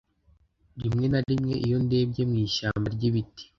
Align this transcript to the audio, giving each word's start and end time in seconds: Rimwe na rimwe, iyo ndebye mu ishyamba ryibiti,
Rimwe 0.83 1.05
na 1.11 1.19
rimwe, 1.27 1.53
iyo 1.65 1.77
ndebye 1.85 2.23
mu 2.29 2.35
ishyamba 2.45 2.85
ryibiti, 2.95 3.43